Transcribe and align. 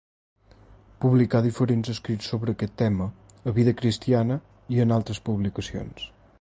Publicà 1.03 1.41
diferents 1.47 1.91
escrits 1.93 2.31
sobre 2.33 2.55
aquest 2.57 2.75
tema 2.83 3.09
a 3.51 3.55
Vida 3.61 3.77
Cristiana 3.83 4.41
i 4.77 4.85
en 4.87 4.97
altres 4.99 5.25
publicacions. 5.31 6.13